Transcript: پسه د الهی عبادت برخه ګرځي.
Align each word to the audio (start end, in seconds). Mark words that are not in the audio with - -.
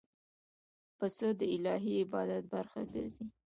پسه 0.97 1.27
د 1.39 1.41
الهی 1.55 1.93
عبادت 2.05 2.43
برخه 2.53 2.81
ګرځي. 2.93 3.25